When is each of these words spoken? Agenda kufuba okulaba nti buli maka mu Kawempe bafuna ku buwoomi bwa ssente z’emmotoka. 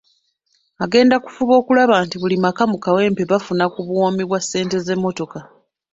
Agenda 0.83 1.15
kufuba 1.23 1.53
okulaba 1.61 1.95
nti 2.05 2.15
buli 2.21 2.37
maka 2.45 2.63
mu 2.71 2.77
Kawempe 2.83 3.23
bafuna 3.31 3.65
ku 3.73 3.79
buwoomi 3.85 4.23
bwa 4.25 4.39
ssente 4.43 4.77
z’emmotoka. 4.85 5.39